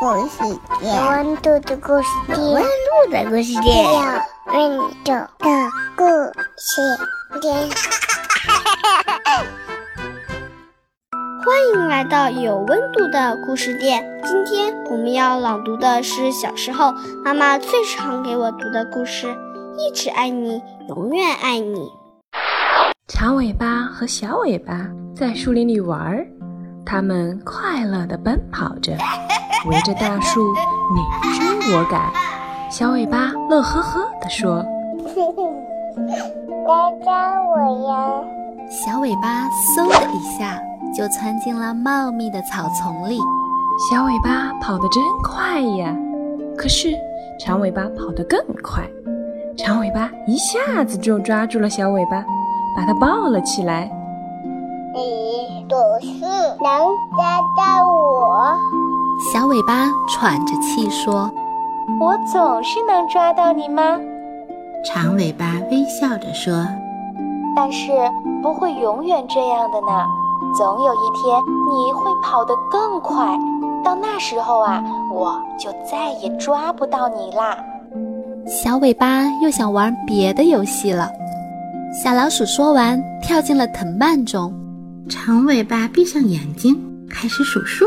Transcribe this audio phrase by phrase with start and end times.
[0.00, 0.38] 故事
[0.80, 3.92] 店，有温度的故事有店，温度的故事店，有
[4.56, 6.02] 温度的故
[6.56, 6.80] 事
[7.42, 7.68] 店。
[11.44, 14.02] 欢迎来到有温度的故事店。
[14.24, 19.26] 今天我们要朗读的是小时候妈妈最常给我读的故事，
[19.76, 21.78] 《一直爱你，永远爱你》。
[23.06, 26.26] 长尾巴和小尾巴在树林里玩儿，
[26.86, 28.96] 它们快乐地奔跑着，
[29.66, 30.54] 围着大树
[30.94, 31.00] 你
[31.36, 32.10] 追我赶。
[32.70, 34.64] 小尾巴乐呵呵地说
[36.66, 38.22] 来抓我呀！
[38.70, 40.60] 小尾巴嗖的一下
[40.96, 43.18] 就窜进了茂密的草丛里。
[43.90, 45.94] ：“小尾巴跑得真快呀！”
[46.56, 46.94] 可是
[47.38, 48.84] 长尾巴跑得更快，
[49.56, 52.24] 长尾巴一下子就抓住了小尾巴，
[52.76, 53.90] 把它抱了起来。
[54.94, 56.86] 你总是能
[57.16, 58.56] 抓到我，
[59.20, 61.30] 小尾巴喘着气说
[62.00, 63.98] 我总是能抓到你吗？
[64.82, 66.66] 长尾巴微笑着说
[67.54, 67.92] 但是
[68.42, 70.06] 不会永远这样的呢，
[70.56, 71.38] 总有一天
[71.70, 73.36] 你会跑得更快，
[73.84, 77.58] 到那时候啊，我就再也抓不到你啦。
[78.48, 81.10] ：“小尾巴又想玩别的游戏了。”
[82.02, 84.50] 小老鼠说完，跳进了藤蔓中。
[85.10, 86.74] ：“长尾巴闭上眼睛，
[87.10, 87.84] 开始数数。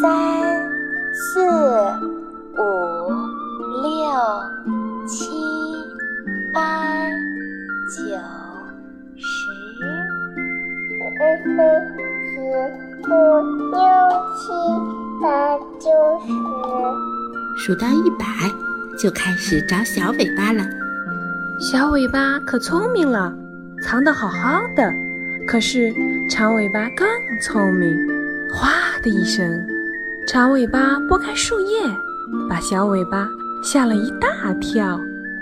[0.00, 0.10] 三、
[1.12, 1.44] 四、
[2.56, 2.62] 五、
[3.82, 3.92] 六、
[5.06, 5.28] 七、
[6.54, 7.10] 八、
[7.90, 8.16] 九、
[9.18, 9.28] 十。
[10.88, 12.40] 一、二、十、
[13.10, 13.12] 五、
[13.72, 13.76] 六、
[14.38, 14.48] 七、
[15.20, 15.28] 八、
[15.78, 15.84] 九、
[16.26, 16.32] 十。
[17.58, 18.24] 数到一百，
[18.98, 20.64] 就开始找小尾巴了。
[21.60, 23.30] 小尾巴可聪明了，
[23.82, 24.90] 藏得好好的。
[25.46, 25.92] 可是
[26.30, 27.06] 长尾巴更
[27.42, 27.94] 聪明，
[28.50, 28.70] 哗
[29.02, 29.62] 的一声，
[30.32, 31.76] 长尾巴拨开树叶，
[32.48, 33.26] 把小尾巴
[33.64, 34.28] 吓了一大
[34.60, 34.96] 跳。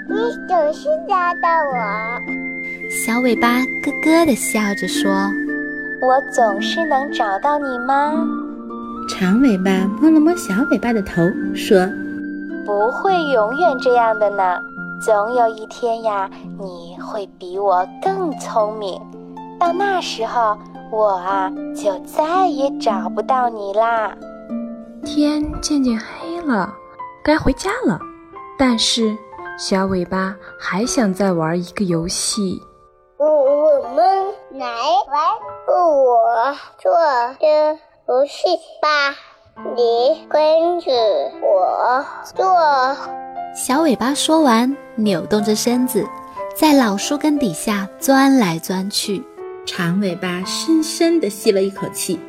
[0.09, 0.17] 你
[0.49, 1.77] 总是抓到我，
[2.91, 5.13] 小尾巴咯咯地笑着说
[6.01, 8.15] 我总是能找到你吗？
[9.11, 11.21] 长尾巴摸了摸小尾巴的头，
[11.55, 11.87] 说
[12.65, 14.59] 不会永远这样的呢，
[15.03, 18.99] 总有一天呀，你会比我更聪明，
[19.61, 20.57] 到那时候
[20.91, 24.17] 我啊就再也找不到你啦。
[25.05, 26.73] 天渐渐黑了，
[27.23, 27.99] 该回家了。
[28.59, 29.17] 但是
[29.59, 32.61] 小尾巴还想再玩一个游戏。
[33.17, 34.05] 我我们
[34.53, 34.67] 来
[35.11, 35.19] 玩
[35.67, 36.93] 我做
[37.39, 37.79] 的
[38.09, 39.15] 游戏吧。
[39.75, 40.93] 你跟着
[41.43, 42.47] 我做。
[43.55, 46.07] ：“小尾巴。”说完，扭动着身子，
[46.57, 49.25] 在老树根底下钻来钻去。
[49.67, 52.21] 长尾巴深深地吸了一口气，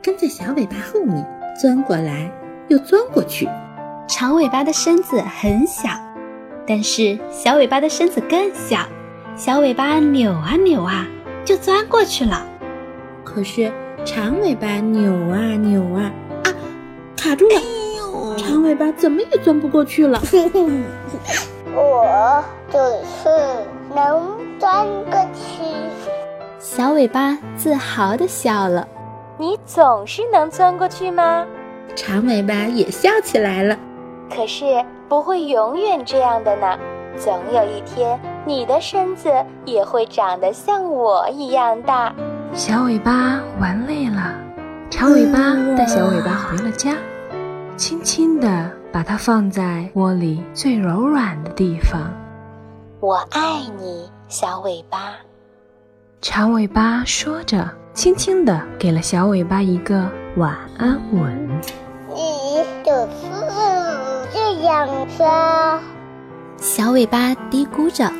[0.00, 1.24] 跟在小尾巴后面
[1.60, 2.30] 钻过来
[2.68, 3.48] 又钻过去。
[4.08, 5.88] 长尾巴的身子很小，
[6.66, 8.78] 但是小尾巴的身子更小。
[9.36, 11.06] 小尾巴扭啊扭啊，
[11.44, 12.46] 就钻过去了。
[13.24, 13.70] 可是
[14.04, 16.10] 长尾巴扭啊扭啊
[16.44, 16.48] 啊，
[17.16, 17.60] 卡住了！
[18.38, 20.20] 长尾巴怎么也钻不过去了。
[21.74, 23.28] 我总是
[23.94, 25.64] 能钻过去。
[26.58, 28.86] 小尾巴自豪地笑了。
[29.38, 31.44] 你总是能钻过去吗？
[31.94, 33.76] 长尾巴也笑起来了。
[34.34, 36.78] 可是不会永远这样的呢，
[37.16, 39.30] 总有一天你的身子
[39.64, 42.14] 也会长得像我一样大。
[42.52, 44.34] 小尾巴玩累了，
[44.90, 46.96] 长尾巴带小尾巴回了家，
[47.76, 52.10] 轻轻地把它放在窝里最柔软的地方。
[53.00, 55.14] 我爱你，小尾巴。
[56.20, 61.48] 长尾巴说着，轻轻地给了小尾巴一个晚安吻。
[62.14, 65.80] 你总是这样说。
[66.58, 68.12] 小尾巴嘀咕着，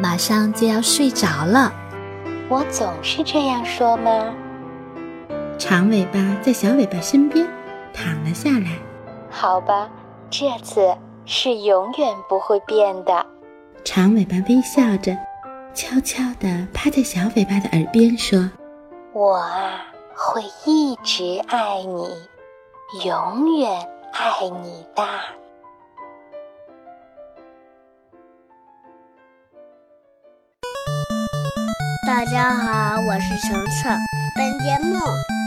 [0.00, 1.70] 马上就要睡着了。
[2.48, 4.32] 我总是这样说吗？
[5.58, 7.46] 长尾巴在小尾巴身边
[7.92, 8.78] 躺了下来。
[9.28, 9.90] 好吧，
[10.30, 10.96] 这次
[11.26, 13.26] 是永远不会变的。
[13.84, 15.14] 长尾巴微笑着，
[15.74, 18.50] 悄悄地趴在小尾巴的耳边说
[19.18, 19.84] 我啊，
[20.14, 23.68] 会一直爱你，永远
[24.12, 25.02] 爱你的。
[32.06, 33.98] 大家好，我是程程。
[34.36, 34.94] 本节目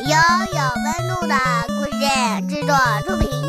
[0.02, 0.18] 由
[0.52, 1.34] 有温度的
[1.70, 2.02] 故事
[2.50, 2.76] 制作
[3.08, 3.41] 出品。